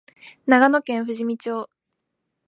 [0.47, 1.69] 長野県富士見町